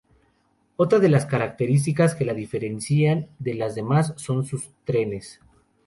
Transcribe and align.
Otra 0.77 0.97
de 0.97 1.09
las 1.09 1.27
características 1.27 2.15
que 2.15 2.25
la 2.25 2.33
diferencian 2.33 3.29
de 3.37 3.53
las 3.53 3.75
demás 3.75 4.13
son 4.17 4.43
sus 4.47 4.71
trenes. 4.83 5.39